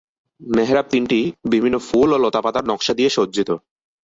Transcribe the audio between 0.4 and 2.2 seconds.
মেহরাব তিনটি বিভিন্ন ফুল ও